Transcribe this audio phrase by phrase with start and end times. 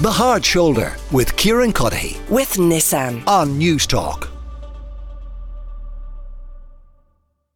[0.00, 4.28] The Hard Shoulder with Kieran Cuddihy with Nissan on Newstalk.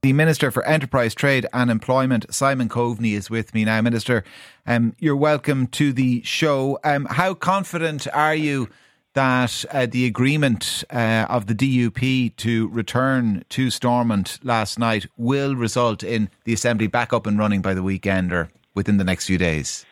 [0.03, 3.81] The Minister for Enterprise, Trade and Employment, Simon Coveney, is with me now.
[3.81, 4.25] Minister,
[4.67, 6.81] um, you're welcome to the show.
[6.83, 8.69] Um, how confident are you
[9.15, 15.55] that uh, the agreement uh, of the DUP to return to Stormont last night will
[15.55, 19.27] result in the Assembly back up and running by the weekend or within the next
[19.27, 19.87] few days?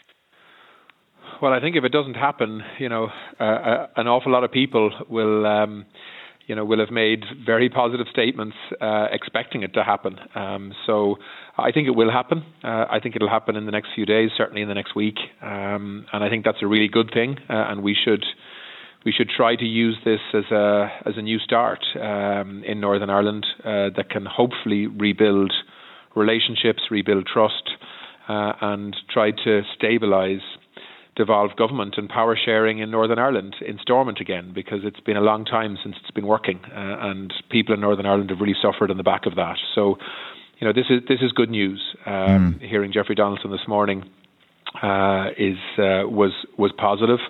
[1.41, 3.09] Well, I think if it doesn't happen, you know,
[3.41, 5.87] uh, uh, an awful lot of people will, um,
[6.47, 10.19] you know, will have made very positive statements uh, expecting it to happen.
[10.35, 11.17] Um, so
[11.57, 12.45] I think it will happen.
[12.63, 15.17] Uh, I think it'll happen in the next few days, certainly in the next week,
[15.41, 17.39] um, and I think that's a really good thing.
[17.49, 18.25] Uh, and we should
[19.07, 23.09] we should try to use this as a as a new start um, in Northern
[23.09, 25.55] Ireland uh, that can hopefully rebuild
[26.15, 27.71] relationships, rebuild trust,
[28.29, 30.43] and try to stabilise
[31.21, 35.21] devolved government and power sharing in Northern Ireland in Stormont again because it's been a
[35.21, 38.91] long time since it's been working uh, and people in Northern Ireland have really suffered
[38.91, 39.59] on the back of that.
[39.75, 39.99] So,
[40.59, 41.81] you know, this is this is good news.
[42.07, 42.63] Um, mm.
[42.63, 44.09] Hearing Jeffrey Donaldson this morning
[44.83, 47.21] uh, is uh, was was positive,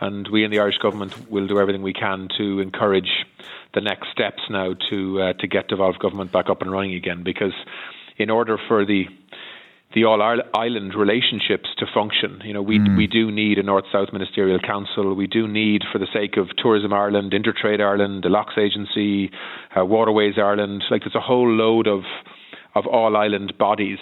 [0.00, 3.26] and we in the Irish government will do everything we can to encourage
[3.74, 7.22] the next steps now to uh, to get devolved government back up and running again
[7.22, 7.52] because
[8.16, 9.04] in order for the
[9.96, 10.20] the all
[10.54, 12.42] island relationships to function.
[12.44, 12.98] You know, we mm.
[12.98, 15.14] we do need a North South Ministerial Council.
[15.14, 19.30] We do need, for the sake of Tourism Ireland, Intertrade Ireland, the Loughs Agency,
[19.74, 20.84] uh, Waterways Ireland.
[20.90, 22.02] Like there's a whole load of
[22.74, 23.98] of all island bodies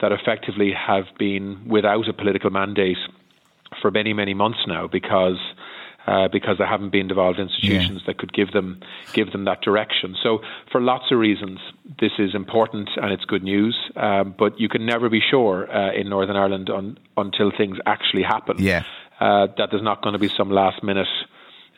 [0.00, 2.96] that effectively have been without a political mandate
[3.82, 5.38] for many many months now because
[6.06, 8.06] uh, because there haven't been devolved institutions yeah.
[8.06, 8.80] that could give them
[9.12, 10.16] give them that direction.
[10.22, 10.40] So,
[10.70, 11.58] for lots of reasons,
[12.00, 13.76] this is important and it's good news.
[13.96, 18.22] Um, but you can never be sure uh, in Northern Ireland on, until things actually
[18.22, 18.56] happen.
[18.58, 18.84] Yeah.
[19.20, 21.08] Uh, that there's not going to be some last minute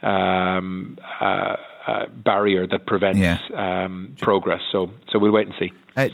[0.02, 1.56] um, uh,
[1.86, 3.38] uh, barrier that prevents yeah.
[3.84, 4.60] um, progress.
[4.70, 5.72] So, so we'll wait and see.
[5.96, 6.08] Uh,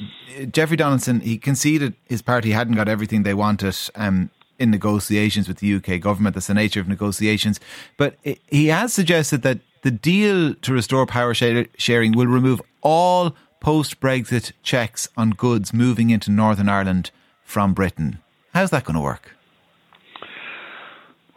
[0.47, 5.59] Jeffrey Donaldson, he conceded his party hadn't got everything they wanted um, in negotiations with
[5.59, 6.35] the UK government.
[6.35, 7.61] That's the nature of negotiations.
[7.97, 14.01] But he has suggested that the deal to restore power sharing will remove all post
[14.01, 17.11] Brexit checks on goods moving into Northern Ireland
[17.43, 18.19] from Britain.
[18.53, 19.35] How's that going to work?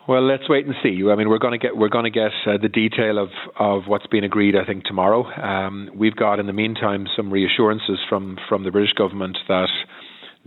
[0.08, 1.04] Well, let's wait and see.
[1.12, 3.30] I mean, we're going to get we're going to get uh, the detail of,
[3.60, 4.56] of what's been agreed.
[4.56, 5.26] I think tomorrow.
[5.26, 9.68] Um, we've got in the meantime some reassurances from from the British government that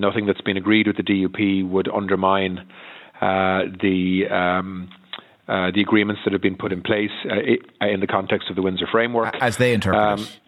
[0.00, 2.66] nothing that's been agreed with the DUP would undermine
[3.20, 4.90] uh, the um,
[5.48, 8.62] uh, the agreements that have been put in place uh, in the context of the
[8.62, 10.38] Windsor framework, as they interpret um, it.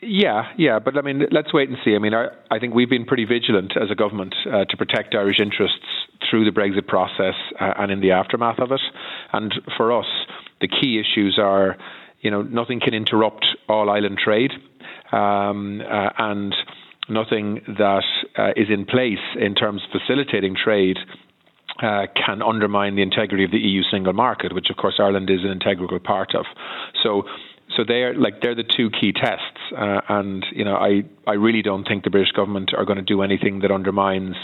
[0.00, 1.94] Yeah, yeah, but I mean, let's wait and see.
[1.94, 5.14] I mean, I, I think we've been pretty vigilant as a government uh, to protect
[5.14, 5.86] Irish interests
[6.28, 8.80] through the Brexit process uh, and in the aftermath of it.
[9.32, 10.06] And for us,
[10.60, 11.76] the key issues are,
[12.20, 14.52] you know, nothing can interrupt all island trade,
[15.10, 16.54] um, uh, and
[17.08, 18.04] nothing that
[18.36, 20.98] uh, is in place in terms of facilitating trade
[21.82, 25.44] uh, can undermine the integrity of the EU single market, which of course Ireland is
[25.44, 26.44] an integral part of.
[27.02, 27.22] So,
[27.76, 31.62] so they're like they're the two key tests, uh, and you know I I really
[31.62, 34.36] don't think the British government are going to do anything that undermines.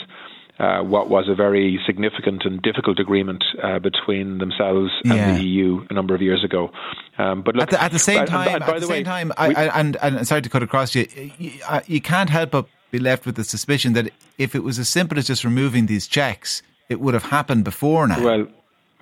[0.56, 5.36] Uh, what was a very significant and difficult agreement uh, between themselves and yeah.
[5.36, 6.70] the EU a number of years ago.
[7.18, 8.98] Um, but look, at, the, at the same time, and, and at the, the way,
[8.98, 11.52] same time, I, I, and, and sorry to cut across you, you,
[11.86, 15.18] you can't help but be left with the suspicion that if it was as simple
[15.18, 18.22] as just removing these checks, it would have happened before now.
[18.22, 18.46] Well,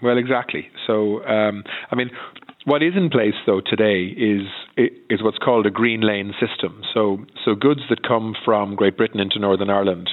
[0.02, 0.70] well, exactly.
[0.86, 2.10] So, um, I mean,
[2.64, 4.46] what is in place though today is
[4.76, 6.82] is what's called a green lane system.
[6.94, 10.08] So, so goods that come from Great Britain into Northern Ireland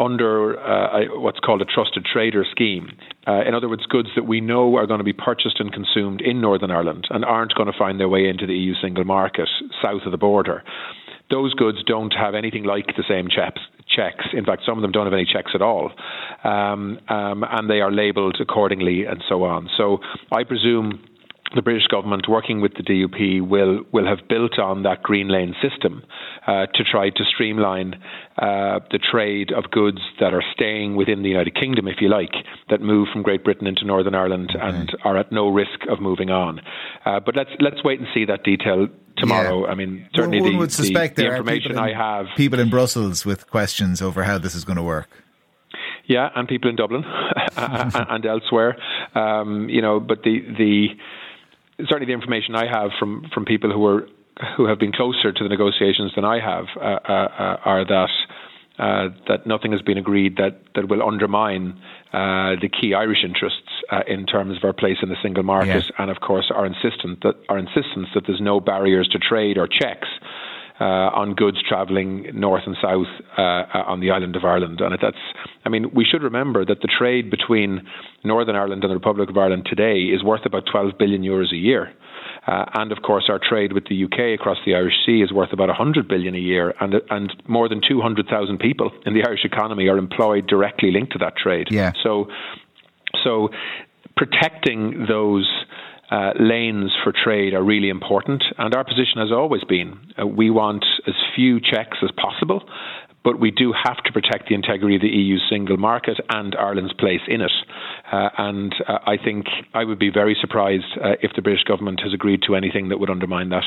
[0.00, 2.96] under uh, what's called a trusted trader scheme.
[3.26, 6.20] Uh, in other words, goods that we know are going to be purchased and consumed
[6.20, 9.48] in Northern Ireland and aren't going to find their way into the EU single market
[9.80, 10.64] south of the border.
[11.30, 13.60] Those goods don't have anything like the same checks.
[13.86, 14.24] Checks.
[14.32, 15.92] In fact, some of them don't have any checks at all,
[16.42, 19.68] um, um, and they are labelled accordingly and so on.
[19.76, 19.98] So
[20.32, 21.04] I presume
[21.54, 25.54] the British government, working with the DUP, will will have built on that green lane
[25.62, 26.02] system
[26.46, 27.94] uh, to try to streamline
[28.38, 32.32] uh, the trade of goods that are staying within the United Kingdom, if you like,
[32.70, 34.64] that move from Great Britain into Northern Ireland okay.
[34.64, 36.60] and are at no risk of moving on.
[37.04, 39.64] Uh, but let's let's wait and see that detail tomorrow.
[39.64, 39.72] Yeah.
[39.72, 42.26] I mean, certainly one, one the, would suspect the, the information in, I have.
[42.36, 45.08] People in Brussels with questions over how this is going to work.
[46.06, 47.02] Yeah, and people in Dublin
[47.56, 48.76] and elsewhere.
[49.14, 50.88] Um, you know, but the the
[51.78, 54.08] certainly the information I have from from people who are
[54.56, 58.10] who have been closer to the negotiations than I have uh, uh, are that.
[58.76, 61.80] Uh, that nothing has been agreed that, that will undermine
[62.12, 65.84] uh, the key Irish interests uh, in terms of our place in the single market,
[65.96, 69.68] and of course our insistence that our insistence that there's no barriers to trade or
[69.68, 70.08] checks.
[70.80, 73.06] Uh, on goods travelling north and south
[73.38, 75.22] uh, on the island of Ireland, and that's.
[75.64, 77.86] I mean, we should remember that the trade between
[78.24, 81.56] Northern Ireland and the Republic of Ireland today is worth about 12 billion euros a
[81.56, 81.94] year.
[82.46, 85.52] Uh, and of course, our trade with the UK across the Irish Sea is worth
[85.52, 89.88] about 100 billion a year, and and more than 200,000 people in the Irish economy
[89.88, 91.68] are employed directly linked to that trade.
[91.70, 91.92] Yeah.
[92.02, 92.28] So,
[93.22, 93.48] so
[94.16, 95.48] protecting those.
[96.14, 100.48] Uh, lanes for trade are really important, and our position has always been uh, we
[100.48, 102.62] want as few checks as possible,
[103.24, 106.92] but we do have to protect the integrity of the EU single market and Ireland's
[106.92, 107.50] place in it.
[108.12, 112.00] Uh, and uh, I think I would be very surprised uh, if the British government
[112.04, 113.64] has agreed to anything that would undermine that.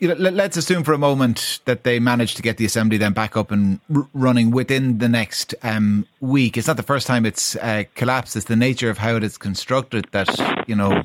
[0.00, 3.12] You know, let's assume for a moment that they manage to get the assembly then
[3.12, 6.56] back up and r- running within the next um, week.
[6.56, 8.34] It's not the first time it's uh, collapsed.
[8.34, 11.02] It's the nature of how it is constructed that you know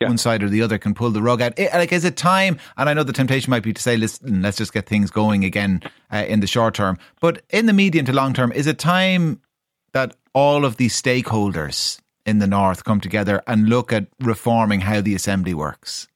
[0.00, 0.06] yeah.
[0.06, 1.58] one side or the other can pull the rug out.
[1.58, 2.60] It, like, is it time?
[2.76, 5.44] And I know the temptation might be to say, listen, let's just get things going
[5.44, 5.82] again
[6.12, 6.98] uh, in the short term.
[7.20, 9.40] But in the medium to long term, is it time
[9.90, 15.00] that all of these stakeholders in the north come together and look at reforming how
[15.00, 16.06] the assembly works?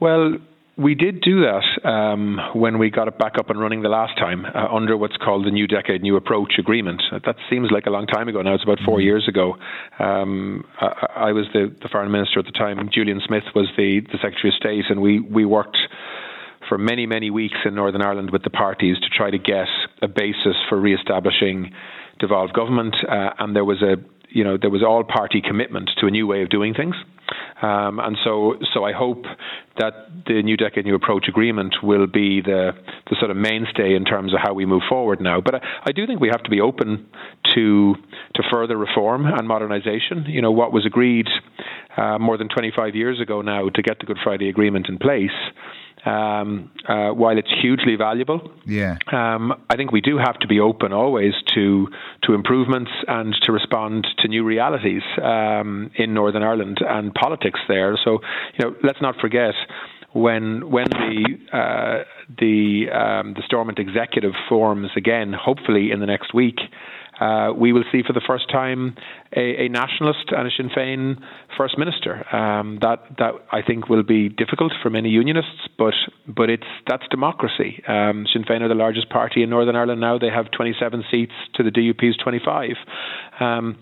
[0.00, 0.38] Well,
[0.76, 4.18] we did do that um, when we got it back up and running the last
[4.18, 7.02] time uh, under what's called the New Decade New Approach Agreement.
[7.10, 8.54] That seems like a long time ago now.
[8.54, 9.04] It's about four mm-hmm.
[9.04, 9.56] years ago.
[9.98, 12.78] Um, I, I, was the, the, foreign minister at the time.
[12.92, 15.78] Julian Smith was the, the Secretary of State, and we, we worked
[16.68, 19.68] for many, many weeks in Northern Ireland with the parties to try to get
[20.02, 21.72] a basis for re-establishing
[22.18, 22.96] devolved government.
[23.08, 23.96] Uh, and there was a
[24.28, 26.96] you know there was all party commitment to a new way of doing things.
[27.62, 29.24] Um, and so, so I hope
[29.78, 29.92] that
[30.26, 32.72] the New Decade New Approach Agreement will be the,
[33.08, 35.40] the sort of mainstay in terms of how we move forward now.
[35.40, 37.06] But I, I do think we have to be open
[37.54, 37.94] to
[38.34, 40.28] to further reform and modernisation.
[40.28, 41.28] You know, what was agreed
[41.96, 45.30] uh, more than 25 years ago now to get the Good Friday Agreement in place
[46.06, 50.60] um, uh, while it's hugely valuable, yeah, um, I think we do have to be
[50.60, 51.88] open always to
[52.22, 57.98] to improvements and to respond to new realities um, in Northern Ireland and politics there.
[58.02, 58.20] So,
[58.56, 59.54] you know, let's not forget
[60.12, 62.04] when when the uh,
[62.38, 66.58] the um, the Stormont executive forms again, hopefully in the next week
[67.20, 68.96] uh, we will see for the first time
[69.34, 71.22] a, a nationalist and a Sinn Féin
[71.56, 72.24] first minister.
[72.34, 75.94] Um, that that I think will be difficult for many unionists, but
[76.26, 77.82] but it's that's democracy.
[77.88, 80.18] Um, Sinn Féin are the largest party in Northern Ireland now.
[80.18, 82.70] They have 27 seats to the DUP's 25.
[83.40, 83.78] Um,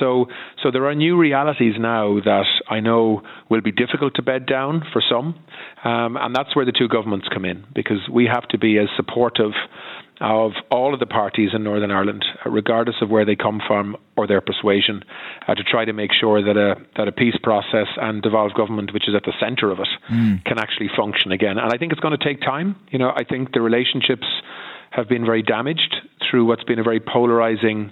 [0.00, 0.26] so,
[0.62, 4.82] so there are new realities now that I know will be difficult to bed down
[4.92, 5.38] for some,
[5.84, 8.88] um, and that's where the two governments come in because we have to be as
[8.96, 9.52] supportive
[10.20, 14.26] of all of the parties in Northern Ireland, regardless of where they come from or
[14.26, 15.02] their persuasion,
[15.48, 18.92] uh, to try to make sure that a that a peace process and devolved government,
[18.94, 20.44] which is at the centre of it, mm.
[20.44, 21.58] can actually function again.
[21.58, 22.76] And I think it's going to take time.
[22.90, 24.26] You know, I think the relationships
[24.90, 25.96] have been very damaged
[26.30, 27.90] through what's been a very polarizing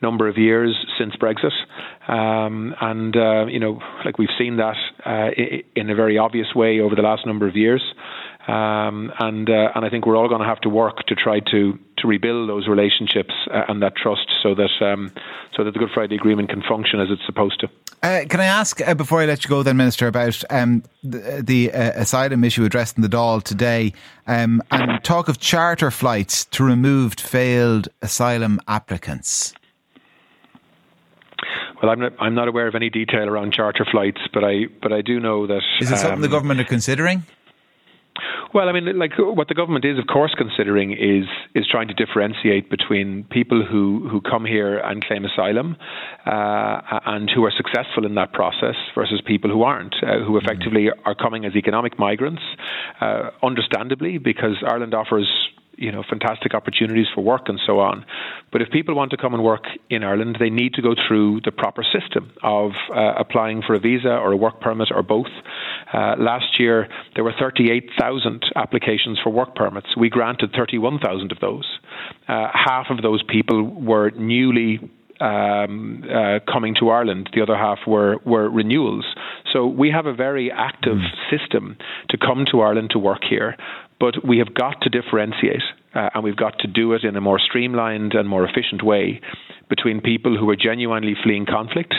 [0.00, 1.52] number of years since Brexit.
[2.08, 5.30] Um, and, uh, you know, like we've seen that uh,
[5.74, 7.82] in a very obvious way over the last number of years.
[8.46, 11.40] Um, and uh, and I think we're all going to have to work to try
[11.40, 15.12] to to rebuild those relationships uh, and that trust, so that um,
[15.56, 17.68] so that the Good Friday Agreement can function as it's supposed to.
[18.02, 21.42] Uh, can I ask uh, before I let you go, then, Minister, about um, the,
[21.42, 23.94] the uh, asylum issue addressed in the Dáil today,
[24.26, 29.54] um, and talk of charter flights to removed failed asylum applicants?
[31.82, 34.92] Well, I'm not, I'm not aware of any detail around charter flights, but I but
[34.92, 35.62] I do know that.
[35.80, 37.24] Is it something the um, government are considering?
[38.54, 41.94] Well, I mean, like what the government is, of course, considering is is trying to
[41.94, 45.76] differentiate between people who, who come here and claim asylum
[46.24, 50.88] uh, and who are successful in that process versus people who aren't, uh, who effectively
[51.04, 52.42] are coming as economic migrants,
[53.00, 55.26] uh, understandably, because Ireland offers
[55.76, 58.04] you know fantastic opportunities for work and so on.
[58.52, 61.40] But if people want to come and work in Ireland, they need to go through
[61.44, 65.32] the proper system of uh, applying for a visa or a work permit or both.
[65.94, 69.96] Uh, last year there were 38,000 applications for work permits.
[69.96, 71.78] We granted 31,000 of those.
[72.26, 74.80] Uh, half of those people were newly
[75.20, 77.30] um, uh, coming to Ireland.
[77.32, 79.06] The other half were, were renewals.
[79.52, 81.30] So we have a very active mm.
[81.30, 81.76] system
[82.10, 83.56] to come to Ireland to work here.
[84.00, 85.62] But we have got to differentiate,
[85.94, 89.20] uh, and we've got to do it in a more streamlined and more efficient way
[89.68, 91.94] between people who are genuinely fleeing conflict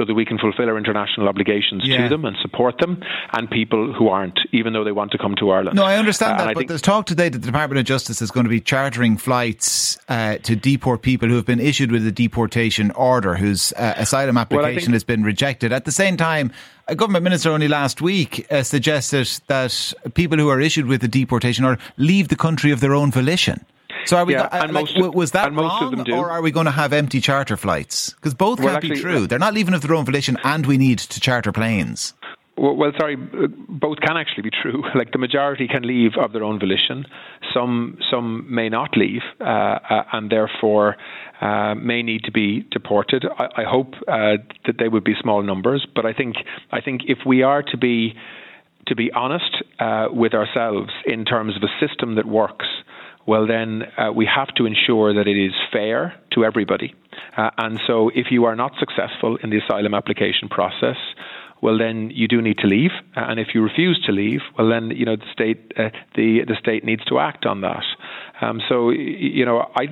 [0.00, 2.04] so that we can fulfil our international obligations Yeah.
[2.04, 3.02] to them and support them,
[3.34, 5.76] and people who aren't, even though they want to come to Ireland.
[5.76, 8.22] No, I understand Uh, that, I but there's talk today that the Department of Justice
[8.22, 12.06] is going to be chartering flights uh, to deport people who have been issued with
[12.06, 15.70] a deportation order, whose uh, asylum application think- has been rejected.
[15.72, 16.50] At the same time,
[16.88, 21.08] a government minister only last week uh, suggested that people who are issued with a
[21.08, 23.64] deportation order leave the country of their own volition.
[24.06, 24.34] So are we?
[24.34, 26.14] Yeah, go- uh, and like, most- was that of wrong, them do.
[26.14, 28.10] or are we going to have empty charter flights?
[28.14, 29.26] Because both Well, can't be true.
[29.26, 32.14] They're not leaving of their own volition, and we need to charter planes.
[32.56, 34.82] Well, sorry, both can actually be true.
[34.94, 37.06] Like the majority can leave of their own volition.
[37.54, 40.96] Some some may not leave, uh, uh, and therefore
[41.40, 43.24] uh, may need to be deported.
[43.38, 46.36] I, I hope uh, that they would be small numbers, but I think
[46.70, 48.14] I think if we are to be
[48.88, 52.66] to be honest uh, with ourselves in terms of a system that works,
[53.26, 56.94] well, then uh, we have to ensure that it is fair to everybody.
[57.36, 60.96] Uh, and so, if you are not successful in the asylum application process,
[61.62, 62.92] well, then you do need to leave.
[63.16, 66.40] Uh, and if you refuse to leave, well, then you know the state uh, the
[66.46, 67.84] the state needs to act on that.
[68.40, 69.86] Um, so, you know, I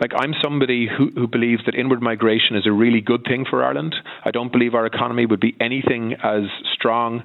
[0.00, 3.64] like I'm somebody who, who believes that inward migration is a really good thing for
[3.64, 3.94] Ireland.
[4.24, 7.22] I don't believe our economy would be anything as strong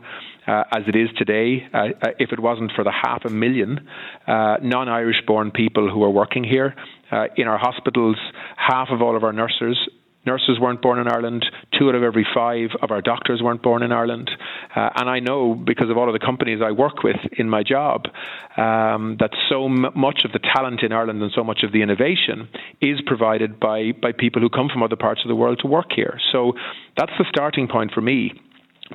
[0.47, 3.87] uh, as it is today uh, uh, if it wasn't for the half a million
[4.27, 6.75] uh, non-Irish born people who are working here.
[7.11, 8.17] Uh, in our hospitals,
[8.55, 9.77] half of all of our nurses
[10.25, 11.45] Nurses weren't born in Ireland.
[11.77, 14.29] Two out of every five of our doctors weren't born in Ireland.
[14.75, 17.63] Uh, and I know because of all of the companies I work with in my
[17.63, 18.05] job
[18.57, 21.81] um, that so m- much of the talent in Ireland and so much of the
[21.81, 22.49] innovation
[22.81, 25.91] is provided by, by people who come from other parts of the world to work
[25.95, 26.19] here.
[26.31, 26.53] So
[26.97, 28.33] that's the starting point for me.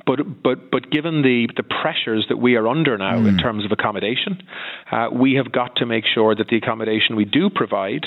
[0.05, 3.71] But but but given the the pressures that we are under now in terms of
[3.71, 4.43] accommodation,
[4.91, 8.05] uh, we have got to make sure that the accommodation we do provide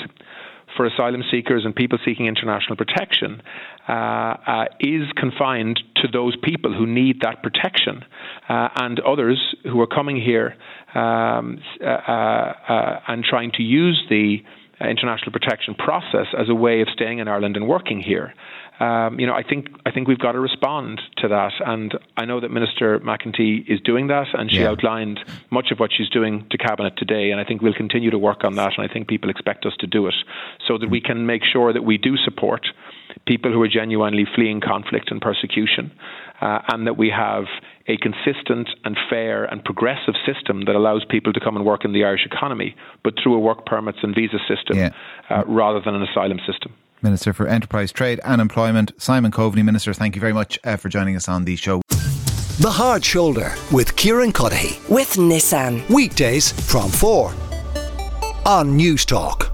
[0.75, 3.41] for asylum seekers and people seeking international protection
[3.87, 8.03] uh, uh, is confined to those people who need that protection.
[8.47, 10.55] Uh, and others who are coming here
[10.95, 14.37] um, uh, uh, and trying to use the
[14.81, 18.33] international protection process as a way of staying in Ireland and working here.
[18.79, 22.23] Um, you know, I think I think we've got to respond to that, and I
[22.23, 24.69] know that Minister McEntee is doing that, and she Yeah.
[24.69, 25.19] outlined
[25.49, 28.45] much of what she's doing to cabinet today, and I think we'll continue to work
[28.45, 30.15] on that, and I think people expect us to do it,
[30.65, 32.67] so that we can make sure that we do support
[33.25, 35.91] people who are genuinely fleeing conflict and persecution,
[36.41, 37.45] uh, and that we have
[37.87, 41.91] a consistent and fair and progressive system that allows people to come and work in
[41.93, 44.91] the Irish economy, but through a work permits and visa system Yeah.
[45.29, 46.73] uh, rather than an asylum system.
[47.01, 49.63] Minister for Enterprise, Trade and Employment, Simon Coveney.
[49.63, 51.81] Minister, thank you very much uh, for joining us on the show.
[52.59, 54.77] The Hard Shoulder with Kieran Cuddihy.
[54.89, 55.87] with Nissan.
[55.89, 57.33] Weekdays from 4
[58.45, 59.48] on News Talk.